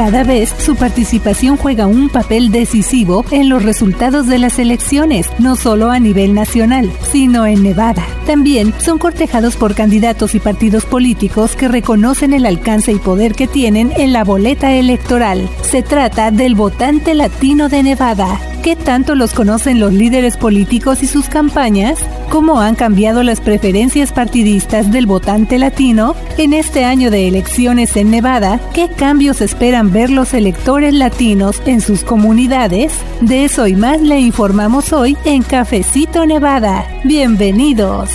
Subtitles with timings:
[0.00, 5.56] Cada vez su participación juega un papel decisivo en los resultados de las elecciones, no
[5.56, 8.06] solo a nivel nacional, sino en Nevada.
[8.24, 13.46] También son cortejados por candidatos y partidos políticos que reconocen el alcance y poder que
[13.46, 15.46] tienen en la boleta electoral.
[15.60, 18.40] Se trata del votante latino de Nevada.
[18.62, 21.98] ¿Qué tanto los conocen los líderes políticos y sus campañas?
[22.28, 26.14] ¿Cómo han cambiado las preferencias partidistas del votante latino?
[26.36, 31.80] En este año de elecciones en Nevada, ¿qué cambios esperan ver los electores latinos en
[31.80, 32.92] sus comunidades?
[33.22, 36.86] De eso y más le informamos hoy en Cafecito Nevada.
[37.04, 38.10] Bienvenidos.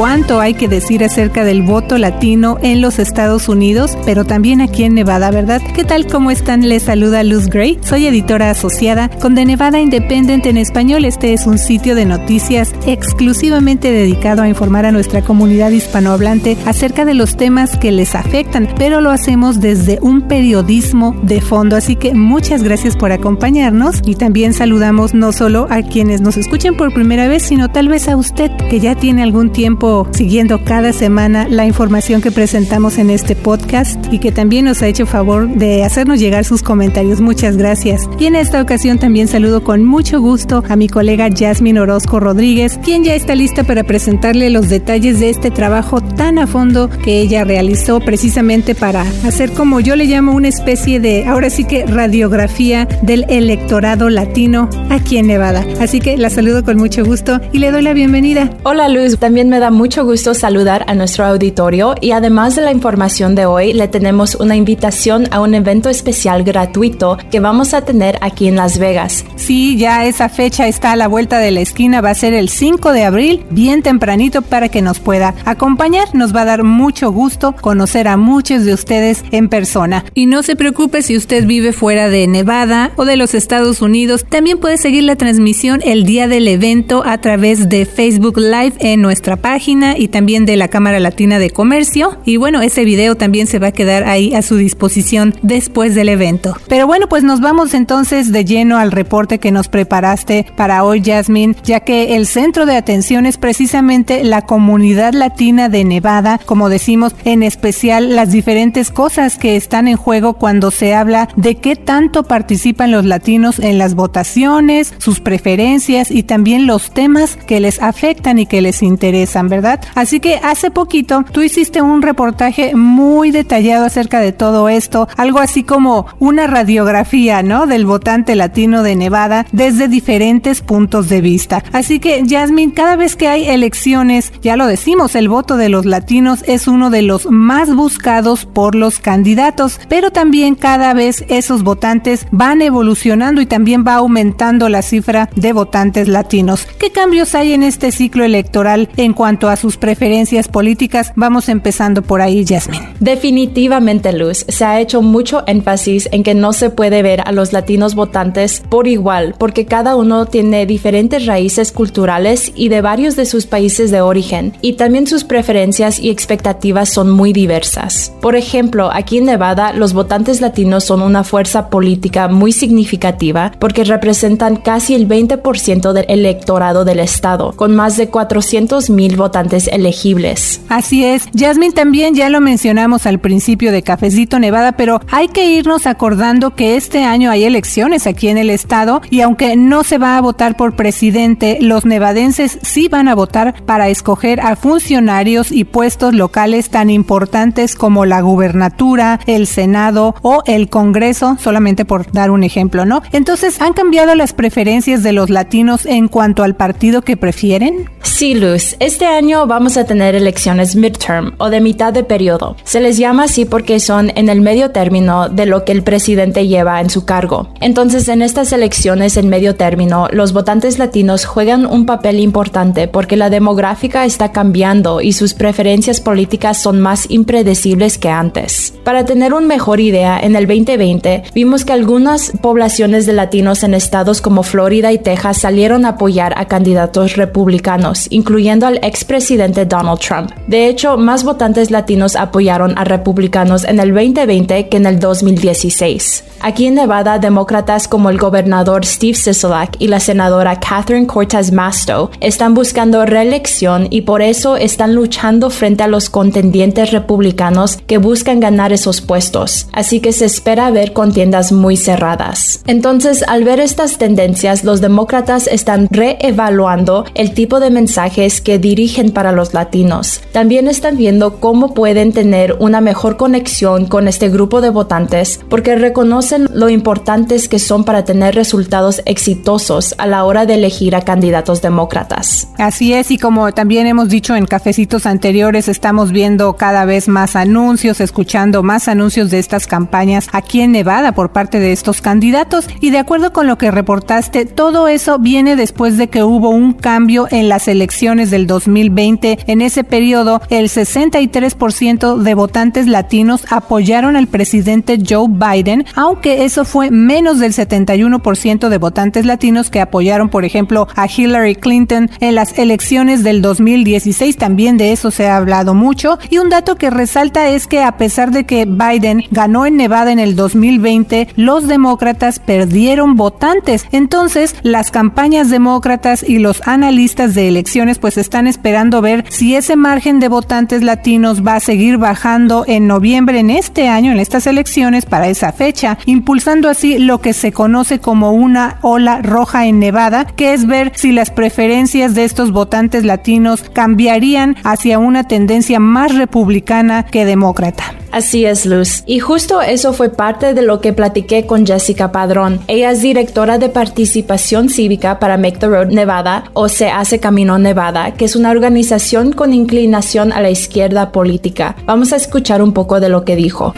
[0.00, 4.84] Cuánto hay que decir acerca del voto latino en los Estados Unidos, pero también aquí
[4.84, 5.60] en Nevada, ¿verdad?
[5.74, 6.06] ¿Qué tal?
[6.06, 6.66] ¿Cómo están?
[6.66, 7.78] Les saluda Luz Gray.
[7.82, 11.04] Soy editora asociada con The Nevada Independent en español.
[11.04, 17.04] Este es un sitio de noticias exclusivamente dedicado a informar a nuestra comunidad hispanohablante acerca
[17.04, 21.76] de los temas que les afectan, pero lo hacemos desde un periodismo de fondo.
[21.76, 26.74] Así que muchas gracias por acompañarnos y también saludamos no solo a quienes nos escuchen
[26.74, 30.92] por primera vez, sino tal vez a usted que ya tiene algún tiempo siguiendo cada
[30.92, 35.48] semana la información que presentamos en este podcast y que también nos ha hecho favor
[35.48, 37.20] de hacernos llegar sus comentarios.
[37.20, 38.02] Muchas gracias.
[38.18, 42.78] Y en esta ocasión también saludo con mucho gusto a mi colega Jasmine Orozco Rodríguez,
[42.84, 47.20] quien ya está lista para presentarle los detalles de este trabajo tan a fondo que
[47.20, 51.86] ella realizó precisamente para hacer como yo le llamo una especie de, ahora sí que
[51.86, 55.64] radiografía del electorado latino aquí en Nevada.
[55.80, 58.50] Así que la saludo con mucho gusto y le doy la bienvenida.
[58.62, 62.70] Hola Luz, también me da mucho gusto saludar a nuestro auditorio y además de la
[62.70, 67.80] información de hoy, le tenemos una invitación a un evento especial gratuito que vamos a
[67.80, 69.24] tener aquí en Las Vegas.
[69.36, 72.50] Sí, ya esa fecha está a la vuelta de la esquina, va a ser el
[72.50, 76.14] 5 de abril, bien tempranito para que nos pueda acompañar.
[76.14, 80.04] Nos va a dar mucho gusto conocer a muchos de ustedes en persona.
[80.12, 84.26] Y no se preocupe si usted vive fuera de Nevada o de los Estados Unidos,
[84.28, 89.00] también puede seguir la transmisión el día del evento a través de Facebook Live en
[89.00, 92.18] nuestra página y también de la Cámara Latina de Comercio.
[92.24, 96.08] Y bueno, ese video también se va a quedar ahí a su disposición después del
[96.08, 96.56] evento.
[96.68, 101.02] Pero bueno, pues nos vamos entonces de lleno al reporte que nos preparaste para hoy,
[101.04, 106.70] Jasmine, ya que el centro de atención es precisamente la comunidad latina de Nevada, como
[106.70, 111.76] decimos, en especial las diferentes cosas que están en juego cuando se habla de qué
[111.76, 117.82] tanto participan los latinos en las votaciones, sus preferencias y también los temas que les
[117.82, 119.80] afectan y que les interesan, ¿verdad?
[119.94, 125.40] Así que hace poquito tú hiciste un reportaje muy detallado acerca de todo esto, algo
[125.40, 127.66] así como una radiografía, ¿no?
[127.66, 131.62] Del votante latino de Nevada desde diferentes puntos de vista.
[131.72, 135.84] Así que, Jasmine, cada vez que hay elecciones, ya lo decimos, el voto de los
[135.84, 141.62] latinos es uno de los más buscados por los candidatos, pero también cada vez esos
[141.62, 146.66] votantes van evolucionando y también va aumentando la cifra de votantes latinos.
[146.78, 151.12] ¿Qué cambios hay en este ciclo electoral en cuanto a sus preferencias políticas.
[151.16, 152.94] Vamos empezando por ahí, Jasmine.
[153.00, 157.52] Definitivamente, Luz, se ha hecho mucho énfasis en que no se puede ver a los
[157.52, 163.26] latinos votantes por igual, porque cada uno tiene diferentes raíces culturales y de varios de
[163.26, 168.12] sus países de origen, y también sus preferencias y expectativas son muy diversas.
[168.20, 173.84] Por ejemplo, aquí en Nevada, los votantes latinos son una fuerza política muy significativa porque
[173.84, 179.29] representan casi el 20% del electorado del estado, con más de 400 mil votantes
[179.72, 180.60] elegibles.
[180.68, 181.28] Así es.
[181.36, 186.54] Jasmine, también ya lo mencionamos al principio de Cafecito Nevada, pero hay que irnos acordando
[186.54, 190.20] que este año hay elecciones aquí en el estado y aunque no se va a
[190.20, 196.14] votar por presidente, los nevadenses sí van a votar para escoger a funcionarios y puestos
[196.14, 202.44] locales tan importantes como la gubernatura, el Senado o el Congreso, solamente por dar un
[202.44, 203.02] ejemplo, ¿no?
[203.12, 207.90] Entonces, ¿han cambiado las preferencias de los latinos en cuanto al partido que prefieren?
[208.02, 208.76] Sí, Luz.
[208.80, 212.56] Este año vamos a tener elecciones midterm o de mitad de periodo.
[212.64, 216.46] Se les llama así porque son en el medio término de lo que el presidente
[216.46, 217.48] lleva en su cargo.
[217.60, 223.16] Entonces, en estas elecciones en medio término, los votantes latinos juegan un papel importante porque
[223.16, 228.79] la demográfica está cambiando y sus preferencias políticas son más impredecibles que antes.
[228.84, 233.74] Para tener una mejor idea, en el 2020 vimos que algunas poblaciones de latinos en
[233.74, 239.64] estados como Florida y Texas salieron a apoyar a candidatos republicanos, incluyendo al ex expresidente
[239.64, 240.30] Donald Trump.
[240.46, 246.24] De hecho, más votantes latinos apoyaron a republicanos en el 2020 que en el 2016.
[246.42, 252.10] Aquí en Nevada, demócratas como el gobernador Steve Sisolak y la senadora Catherine Cortez Masto
[252.20, 258.40] están buscando reelección y por eso están luchando frente a los contendientes republicanos que buscan
[258.40, 259.68] ganar esos puestos.
[259.72, 262.62] Así que se espera ver contiendas muy cerradas.
[262.66, 269.10] Entonces, al ver estas tendencias, los demócratas están reevaluando el tipo de mensajes que dirigen
[269.10, 270.20] para los latinos.
[270.32, 275.76] También están viendo cómo pueden tener una mejor conexión con este grupo de votantes porque
[275.76, 281.02] reconocen lo importantes que son para tener resultados exitosos a la hora de elegir a
[281.02, 282.48] candidatos demócratas.
[282.58, 287.36] Así es, y como también hemos dicho en cafecitos anteriores, estamos viendo cada vez más
[287.36, 292.68] anuncios, escuchando más anuncios de estas campañas aquí en Nevada por parte de estos candidatos.
[292.80, 296.72] Y de acuerdo con lo que reportaste, todo eso viene después de que hubo un
[296.72, 299.38] cambio en las elecciones del 2020.
[299.46, 306.64] En ese periodo, el 63% de votantes latinos apoyaron al presidente Joe Biden, aunque eso
[306.64, 312.34] fue menos del 71% de votantes latinos que apoyaron, por ejemplo, a Hillary Clinton en
[312.34, 314.36] las elecciones del 2016.
[314.36, 316.18] También de eso se ha hablado mucho.
[316.28, 320.10] Y un dato que resalta es que a pesar de que Biden ganó en Nevada
[320.10, 323.86] en el 2020, los demócratas perdieron votantes.
[323.92, 329.76] Entonces, las campañas demócratas y los analistas de elecciones pues están esperando ver si ese
[329.76, 334.48] margen de votantes latinos va a seguir bajando en noviembre en este año, en estas
[334.48, 339.78] elecciones para esa fecha impulsando así lo que se conoce como una ola roja en
[339.78, 345.78] Nevada, que es ver si las preferencias de estos votantes latinos cambiarían hacia una tendencia
[345.78, 347.99] más republicana que demócrata.
[348.12, 349.04] Así es, Luz.
[349.06, 352.60] Y justo eso fue parte de lo que platiqué con Jessica Padrón.
[352.66, 357.58] Ella es directora de participación cívica para Make the Road Nevada o Se Hace Camino
[357.58, 361.76] Nevada, que es una organización con inclinación a la izquierda política.
[361.84, 363.74] Vamos a escuchar un poco de lo que dijo.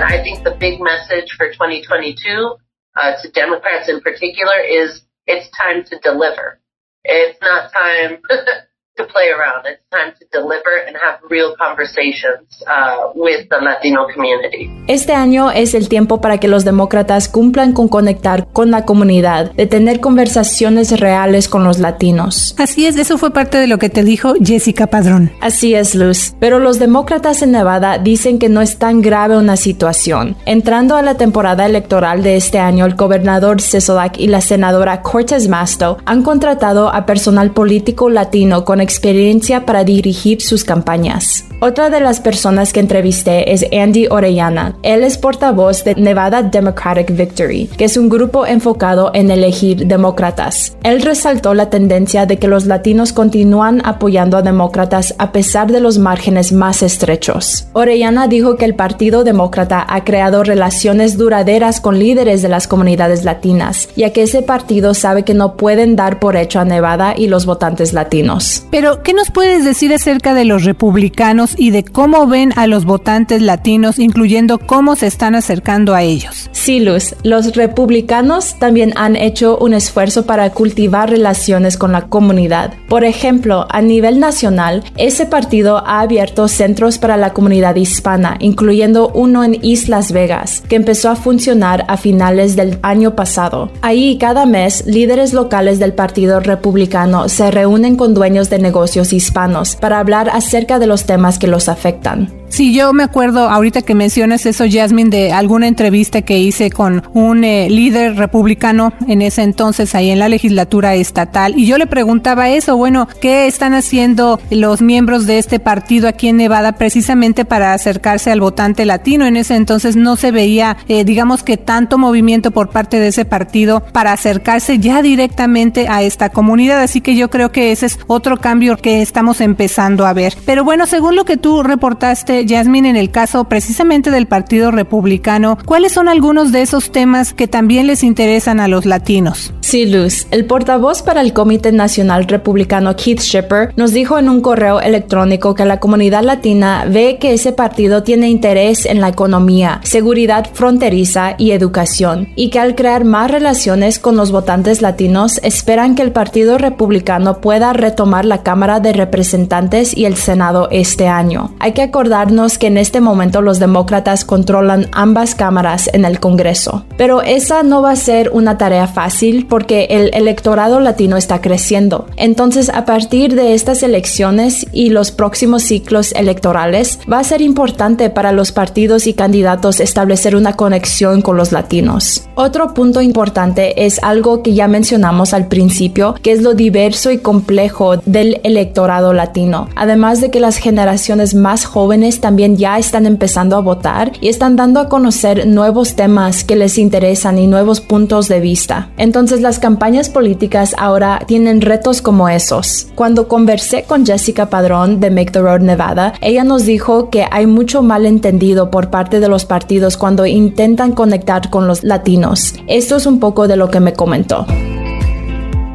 [0.00, 2.56] I think the big message for 2022
[2.96, 6.60] uh, to Democrats in particular is it's time to deliver.
[7.04, 8.22] It's not time
[9.00, 9.66] to play around.
[9.66, 14.70] It's time to deliver and have real conversations uh, with the Latino community.
[14.86, 19.52] Este año es el tiempo para que los demócratas cumplan con conectar con la comunidad,
[19.52, 22.54] de tener conversaciones reales con los latinos.
[22.58, 25.32] Así es, eso fue parte de lo que te dijo Jessica Padrón.
[25.40, 26.34] Así es, Luz.
[26.40, 30.36] Pero los demócratas en Nevada dicen que no es tan grave una situación.
[30.46, 35.48] Entrando a la temporada electoral de este año, el gobernador Sisolak y la senadora Cortez
[35.48, 41.44] Masto han contratado a personal político latino con experiencia para dirigir sus campañas.
[41.62, 44.76] Otra de las personas que entrevisté es Andy Orellana.
[44.82, 50.74] Él es portavoz de Nevada Democratic Victory, que es un grupo enfocado en elegir demócratas.
[50.82, 55.80] Él resaltó la tendencia de que los latinos continúan apoyando a demócratas a pesar de
[55.80, 57.66] los márgenes más estrechos.
[57.74, 63.24] Orellana dijo que el Partido Demócrata ha creado relaciones duraderas con líderes de las comunidades
[63.24, 67.26] latinas, ya que ese partido sabe que no pueden dar por hecho a Nevada y
[67.26, 68.64] los votantes latinos.
[68.80, 72.86] Pero, ¿qué nos puedes decir acerca de los republicanos y de cómo ven a los
[72.86, 76.48] votantes latinos, incluyendo cómo se están acercando a ellos?
[76.52, 82.72] Sí, los republicanos también han hecho un esfuerzo para cultivar relaciones con la comunidad.
[82.88, 89.10] Por ejemplo, a nivel nacional, ese partido ha abierto centros para la comunidad hispana, incluyendo
[89.12, 93.70] uno en Islas Vegas, que empezó a funcionar a finales del año pasado.
[93.82, 99.76] Ahí, cada mes, líderes locales del Partido Republicano se reúnen con dueños de negocios hispanos
[99.76, 102.39] para hablar acerca de los temas que los afectan.
[102.50, 107.04] Sí, yo me acuerdo ahorita que mencionas eso, Jasmine, de alguna entrevista que hice con
[107.14, 111.86] un eh, líder republicano en ese entonces ahí en la legislatura estatal y yo le
[111.86, 117.44] preguntaba eso, bueno, ¿qué están haciendo los miembros de este partido aquí en Nevada precisamente
[117.44, 119.26] para acercarse al votante latino?
[119.26, 123.24] En ese entonces no se veía, eh, digamos que tanto movimiento por parte de ese
[123.24, 128.00] partido para acercarse ya directamente a esta comunidad, así que yo creo que ese es
[128.08, 130.34] otro cambio que estamos empezando a ver.
[130.44, 135.58] Pero bueno, según lo que tú reportaste, Jasmine, en el caso precisamente del Partido Republicano,
[135.64, 139.52] ¿cuáles son algunos de esos temas que también les interesan a los latinos?
[139.60, 140.26] Sí, Luz.
[140.30, 145.54] El portavoz para el Comité Nacional Republicano Keith Shipper nos dijo en un correo electrónico
[145.54, 151.34] que la comunidad latina ve que ese partido tiene interés en la economía, seguridad fronteriza
[151.38, 156.12] y educación, y que al crear más relaciones con los votantes latinos esperan que el
[156.12, 161.54] Partido Republicano pueda retomar la Cámara de Representantes y el Senado este año.
[161.60, 166.84] Hay que acordar que en este momento los demócratas controlan ambas cámaras en el Congreso.
[166.96, 172.06] Pero esa no va a ser una tarea fácil porque el electorado latino está creciendo.
[172.16, 178.10] Entonces, a partir de estas elecciones y los próximos ciclos electorales, va a ser importante
[178.10, 182.28] para los partidos y candidatos establecer una conexión con los latinos.
[182.36, 187.18] Otro punto importante es algo que ya mencionamos al principio, que es lo diverso y
[187.18, 189.68] complejo del electorado latino.
[189.74, 194.56] Además de que las generaciones más jóvenes también ya están empezando a votar y están
[194.56, 198.90] dando a conocer nuevos temas que les interesan y nuevos puntos de vista.
[198.96, 202.88] Entonces las campañas políticas ahora tienen retos como esos.
[202.94, 207.46] Cuando conversé con Jessica Padrón de Make the Road Nevada, ella nos dijo que hay
[207.46, 212.54] mucho malentendido por parte de los partidos cuando intentan conectar con los latinos.
[212.66, 214.46] Esto es un poco de lo que me comentó.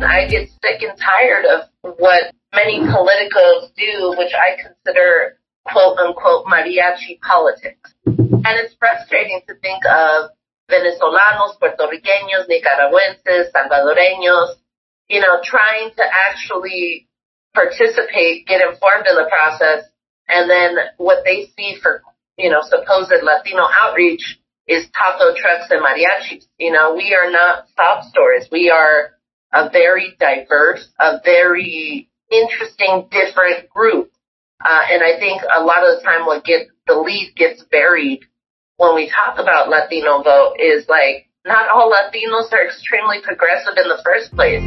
[0.02, 6.46] I get sick and tired of what many politicos do, which I consider quote unquote
[6.46, 7.94] mariachi politics.
[8.06, 10.32] And it's frustrating to think of
[10.70, 14.56] venezolanos, puertorriqueños, nicaragüenses, salvadoreños,
[15.08, 17.08] you know, trying to actually
[17.54, 19.86] participate, get informed in the process,
[20.28, 22.02] and then what they see for,
[22.38, 26.46] you know, supposed Latino outreach is taco trucks and mariachis.
[26.58, 28.48] You know, we are not sob stories.
[28.52, 29.12] We are
[29.54, 34.12] a very diverse, a very interesting, different group.
[34.64, 38.22] Uh, and I think a lot of the time what gets, the lead gets buried
[38.78, 43.88] when we talk about Latino vote is like, not all Latinos are extremely progressive in
[43.88, 44.64] the first place.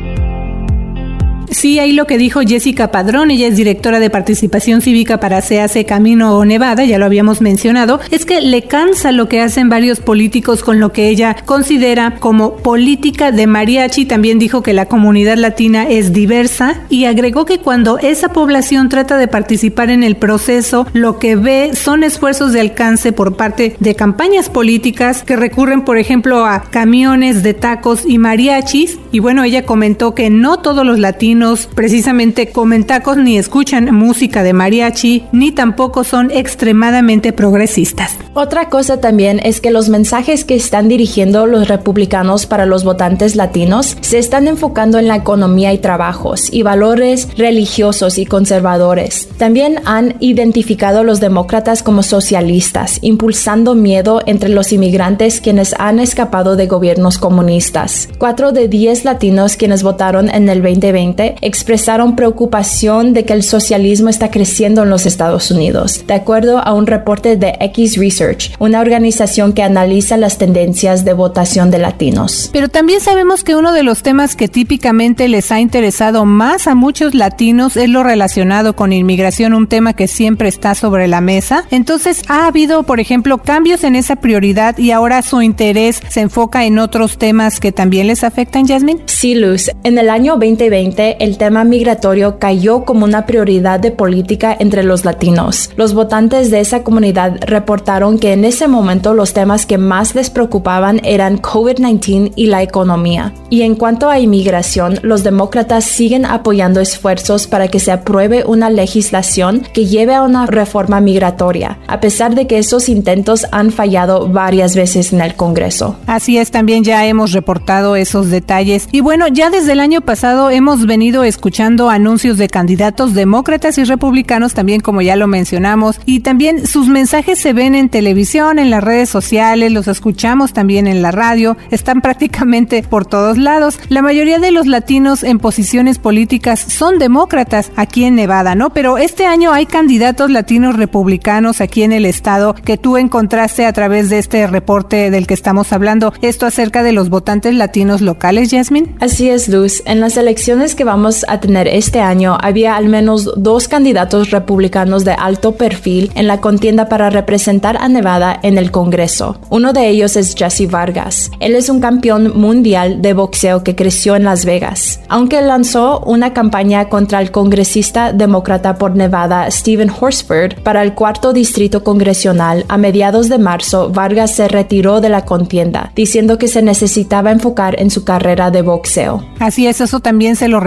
[1.50, 5.86] Sí, ahí lo que dijo Jessica Padrón, ella es directora de participación cívica para CAC
[5.86, 10.62] Camino Nevada, ya lo habíamos mencionado, es que le cansa lo que hacen varios políticos
[10.62, 14.04] con lo que ella considera como política de mariachi.
[14.04, 19.16] También dijo que la comunidad latina es diversa y agregó que cuando esa población trata
[19.16, 23.94] de participar en el proceso, lo que ve son esfuerzos de alcance por parte de
[23.94, 28.98] campañas políticas que recurren, por ejemplo, a camiones de tacos y mariachis.
[29.12, 31.37] Y bueno, ella comentó que no todos los latinos
[31.74, 38.16] precisamente comen tacos ni escuchan música de mariachi, ni tampoco son extremadamente progresistas.
[38.34, 43.36] Otra cosa también es que los mensajes que están dirigiendo los republicanos para los votantes
[43.36, 49.28] latinos se están enfocando en la economía y trabajos y valores religiosos y conservadores.
[49.38, 55.98] También han identificado a los demócratas como socialistas, impulsando miedo entre los inmigrantes quienes han
[55.98, 58.08] escapado de gobiernos comunistas.
[58.18, 64.08] Cuatro de diez latinos quienes votaron en el 2020 expresaron preocupación de que el socialismo
[64.08, 68.80] está creciendo en los Estados Unidos, de acuerdo a un reporte de X Research, una
[68.80, 72.50] organización que analiza las tendencias de votación de latinos.
[72.52, 76.74] Pero también sabemos que uno de los temas que típicamente les ha interesado más a
[76.74, 81.64] muchos latinos es lo relacionado con inmigración, un tema que siempre está sobre la mesa.
[81.70, 86.64] Entonces, ¿ha habido, por ejemplo, cambios en esa prioridad y ahora su interés se enfoca
[86.64, 89.02] en otros temas que también les afectan, Jasmine?
[89.06, 89.70] Sí, Luz.
[89.84, 95.04] En el año 2020, el tema migratorio cayó como una prioridad de política entre los
[95.04, 95.70] latinos.
[95.76, 100.30] Los votantes de esa comunidad reportaron que en ese momento los temas que más les
[100.30, 103.32] preocupaban eran COVID-19 y la economía.
[103.50, 108.70] Y en cuanto a inmigración, los demócratas siguen apoyando esfuerzos para que se apruebe una
[108.70, 114.28] legislación que lleve a una reforma migratoria, a pesar de que esos intentos han fallado
[114.28, 115.96] varias veces en el Congreso.
[116.06, 118.88] Así es, también ya hemos reportado esos detalles.
[118.92, 123.84] Y bueno, ya desde el año pasado hemos venido escuchando anuncios de candidatos demócratas y
[123.84, 128.70] republicanos, también como ya lo mencionamos, y también sus mensajes se ven en televisión, en
[128.70, 133.80] las redes sociales, los escuchamos también en la radio, están prácticamente por todos lados.
[133.88, 138.70] La mayoría de los latinos en posiciones políticas son demócratas aquí en Nevada, ¿no?
[138.70, 143.72] Pero este año hay candidatos latinos republicanos aquí en el estado que tú encontraste a
[143.72, 146.12] través de este reporte del que estamos hablando.
[146.20, 148.94] Esto acerca de los votantes latinos locales, Jasmine.
[149.00, 149.82] Así es, Luz.
[149.86, 150.97] En las elecciones que vamos
[151.28, 156.40] a tener este año, había al menos dos candidatos republicanos de alto perfil en la
[156.40, 159.38] contienda para representar a Nevada en el Congreso.
[159.48, 161.30] Uno de ellos es Jesse Vargas.
[161.38, 165.00] Él es un campeón mundial de boxeo que creció en Las Vegas.
[165.08, 171.32] Aunque lanzó una campaña contra el congresista demócrata por Nevada, Stephen Horsford, para el cuarto
[171.32, 176.62] distrito congresional, a mediados de marzo, Vargas se retiró de la contienda, diciendo que se
[176.62, 179.24] necesitaba enfocar en su carrera de boxeo.
[179.38, 180.60] Así es, eso también se lo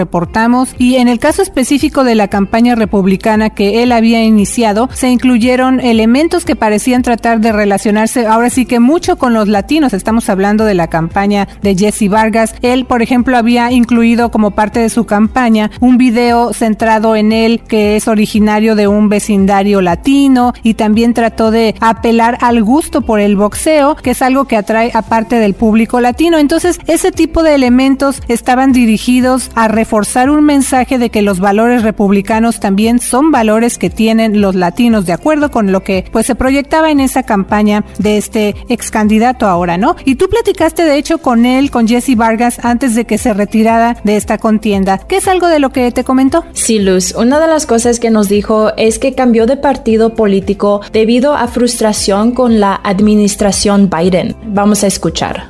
[0.78, 5.80] y en el caso específico de la campaña republicana que él había iniciado, se incluyeron
[5.80, 9.94] elementos que parecían tratar de relacionarse ahora sí que mucho con los latinos.
[9.94, 12.56] Estamos hablando de la campaña de Jesse Vargas.
[12.62, 17.62] Él, por ejemplo, había incluido como parte de su campaña un video centrado en él
[17.66, 23.22] que es originario de un vecindario latino y también trató de apelar al gusto por
[23.22, 26.38] el boxeo, que es algo que atrae a parte del público latino.
[26.38, 31.84] Entonces, ese tipo de elementos estaban dirigidos a reforzar un mensaje de que los valores
[31.84, 36.36] republicanos también son valores que tienen los latinos, de acuerdo con lo que pues se
[36.36, 39.96] proyectaba en esa campaña de este ex candidato ahora, ¿no?
[40.06, 43.98] Y tú platicaste de hecho con él, con Jesse Vargas, antes de que se retirara
[44.04, 44.98] de esta contienda.
[44.98, 46.44] ¿Qué es algo de lo que te comentó?
[46.54, 47.14] Sí, Luz.
[47.16, 51.48] Una de las cosas que nos dijo es que cambió de partido político debido a
[51.48, 54.36] frustración con la administración Biden.
[54.46, 55.46] Vamos a escuchar.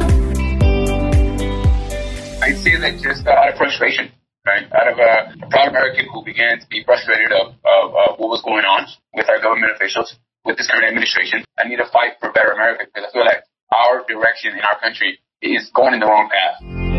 [2.44, 4.10] I see that just uh, out of frustration,
[4.46, 4.66] right?
[4.74, 8.30] Out of a, a proud American who began to be frustrated of, of, of what
[8.30, 11.44] was going on with our government officials, with this current administration.
[11.58, 13.44] I need to fight for better America because I feel like
[13.74, 16.91] our direction in our country is going in the wrong path.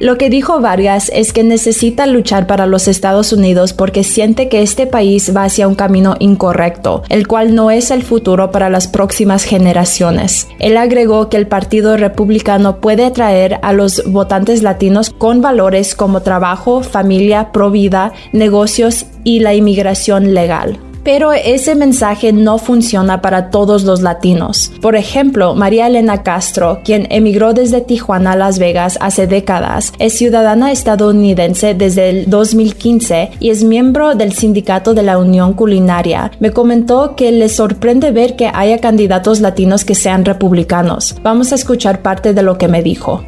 [0.00, 4.62] Lo que dijo Vargas es que necesita luchar para los Estados Unidos porque siente que
[4.62, 8.88] este país va hacia un camino incorrecto, el cual no es el futuro para las
[8.88, 10.48] próximas generaciones.
[10.58, 16.22] Él agregó que el Partido Republicano puede atraer a los votantes latinos con valores como
[16.22, 20.80] trabajo, familia, provida, negocios y la inmigración legal.
[21.02, 24.72] Pero ese mensaje no funciona para todos los latinos.
[24.80, 30.16] Por ejemplo, María Elena Castro, quien emigró desde Tijuana a Las Vegas hace décadas, es
[30.16, 36.30] ciudadana estadounidense desde el 2015 y es miembro del sindicato de la Unión Culinaria.
[36.40, 41.16] Me comentó que le sorprende ver que haya candidatos latinos que sean republicanos.
[41.22, 43.24] Vamos a escuchar parte de lo que me dijo.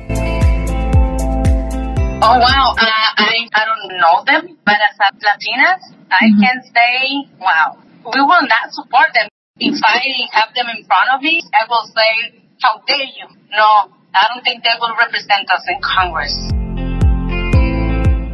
[2.25, 2.92] Oh, wow.
[3.17, 6.41] I, I don't know them, but as Latinas, I mm-hmm.
[6.41, 9.29] can say, wow, we will not support them.
[9.59, 13.29] If I have them in front of me, I will say, how dare you?
[13.51, 16.35] No, I don't think they will represent us in Congress.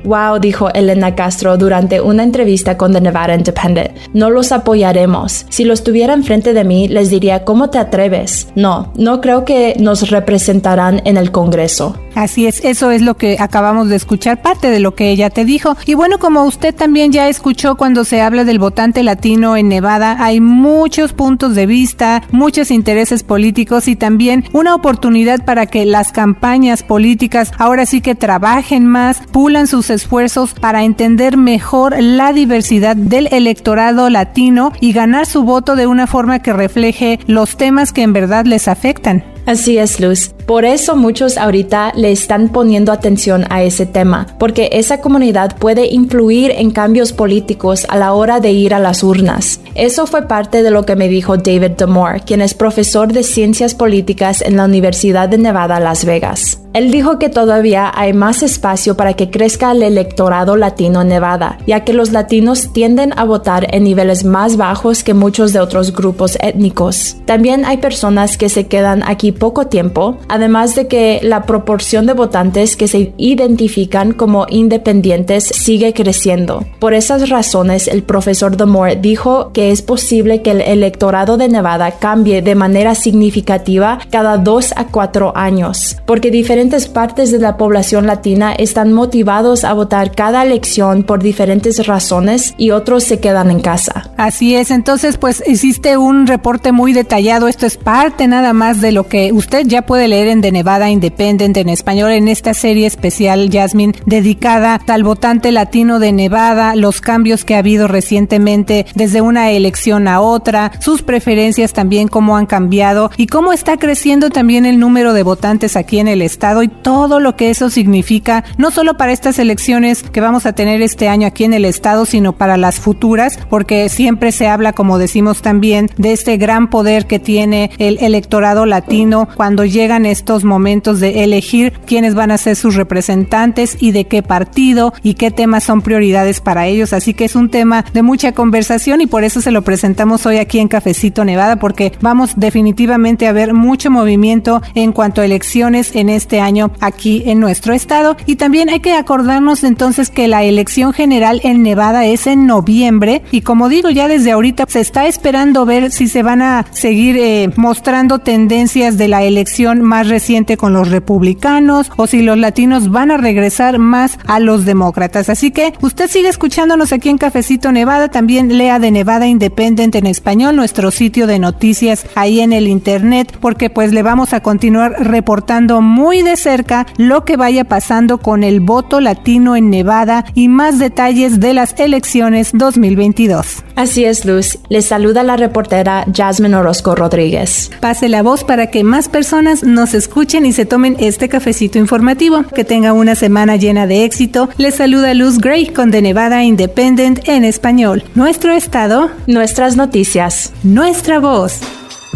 [0.09, 3.91] Wow, dijo Elena Castro durante una entrevista con The Nevada Independent.
[4.15, 5.45] No los apoyaremos.
[5.51, 8.49] Si los tuviera enfrente de mí, les diría, ¿cómo te atreves?
[8.55, 12.01] No, no creo que nos representarán en el Congreso.
[12.19, 15.45] Así es, eso es lo que acabamos de escuchar, parte de lo que ella te
[15.45, 15.77] dijo.
[15.87, 20.17] Y bueno, como usted también ya escuchó cuando se habla del votante latino en Nevada,
[20.19, 26.11] hay muchos puntos de vista, muchos intereses políticos y también una oportunidad para que las
[26.11, 32.97] campañas políticas ahora sí que trabajen más, pulan sus esfuerzos para entender mejor la diversidad
[32.97, 38.03] del electorado latino y ganar su voto de una forma que refleje los temas que
[38.03, 39.23] en verdad les afectan.
[39.49, 40.29] Así es, Luz.
[40.45, 45.87] Por eso muchos ahorita le están poniendo atención a ese tema, porque esa comunidad puede
[45.87, 49.61] influir en cambios políticos a la hora de ir a las urnas.
[49.75, 53.75] Eso fue parte de lo que me dijo David Damore, quien es profesor de ciencias
[53.75, 56.61] políticas en la Universidad de Nevada, Las Vegas.
[56.75, 61.59] Él dijo que todavía hay más espacio para que crezca el electorado latino en Nevada,
[61.67, 65.95] ya que los latinos tienden a votar en niveles más bajos que muchos de otros
[65.95, 67.17] grupos étnicos.
[67.25, 72.13] También hay personas que se quedan aquí poco tiempo, además de que la proporción de
[72.13, 76.65] votantes que se identifican como independientes sigue creciendo.
[76.79, 81.93] Por esas razones, el profesor Damore dijo que es posible que el electorado de Nevada
[81.93, 86.58] cambie de manera significativa cada dos a cuatro años, porque diferentes
[86.93, 92.73] partes de la población latina están motivados a votar cada elección por diferentes razones y
[92.73, 94.11] otros se quedan en casa.
[94.17, 98.91] Así es, entonces pues existe un reporte muy detallado, esto es parte nada más de
[98.91, 102.89] lo que usted ya puede leer en The Nevada Independent en español en esta serie
[102.89, 109.21] especial Jasmine dedicada al votante latino de Nevada, los cambios que ha habido recientemente desde
[109.21, 114.67] una elección a otra, sus preferencias también cómo han cambiado y cómo está creciendo también
[114.67, 118.71] el número de votantes aquí en el estado y todo lo que eso significa no
[118.71, 122.33] solo para estas elecciones que vamos a tener este año aquí en el estado, sino
[122.33, 127.19] para las futuras, porque siempre se habla, como decimos también, de este gran poder que
[127.19, 132.75] tiene el electorado latino cuando llegan estos momentos de elegir quiénes van a ser sus
[132.75, 136.93] representantes y de qué partido y qué temas son prioridades para ellos.
[136.93, 140.39] Así que es un tema de mucha conversación y por eso se lo presentamos hoy
[140.39, 145.95] aquí en Cafecito Nevada porque vamos definitivamente a ver mucho movimiento en cuanto a elecciones
[145.95, 148.17] en este este año aquí en nuestro estado.
[148.25, 153.23] Y también hay que acordarnos entonces que la elección general en Nevada es en noviembre
[153.33, 157.17] y como digo ya desde ahorita se está esperando ver si se van a seguir
[157.19, 162.89] eh, mostrando tendencias de la elección más reciente con los republicanos o si los latinos
[162.91, 165.31] van a regresar más a los demócratas.
[165.31, 170.07] Así que usted sigue escuchándonos aquí en Cafecito Nevada, también lea de Nevada Independent en
[170.07, 174.95] español, nuestro sitio de noticias ahí en el internet, porque pues le vamos a continuar
[175.01, 180.49] reportando muy de cerca lo que vaya pasando con el voto latino en Nevada y
[180.49, 183.65] más detalles de las elecciones 2022.
[183.77, 184.59] Así es, Luz.
[184.69, 187.71] Les saluda la reportera Jasmine Orozco Rodríguez.
[187.81, 192.43] Pase la voz para que más personas nos escuchen y se tomen este cafecito informativo.
[192.43, 194.49] Que tenga una semana llena de éxito.
[194.59, 198.05] Les saluda Luz Gray con The Nevada Independent en español.
[198.15, 201.61] Nuestro estado, nuestras noticias, nuestra voz.